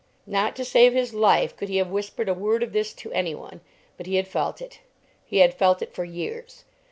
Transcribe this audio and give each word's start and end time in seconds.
Not 0.25 0.55
to 0.55 0.65
save 0.65 0.93
his 0.93 1.13
life 1.13 1.55
could 1.55 1.69
he 1.69 1.77
have 1.77 1.91
whispered 1.91 2.27
a 2.27 2.33
word 2.33 2.63
of 2.63 2.73
this 2.73 2.91
to 2.95 3.11
any 3.11 3.35
one, 3.35 3.61
but 3.97 4.07
he 4.07 4.15
had 4.15 4.27
felt 4.27 4.59
it. 4.59 4.79
He 5.27 5.37
had 5.45 5.53
felt 5.53 5.83
it 5.83 5.93
for 5.93 6.03
years. 6.03 6.65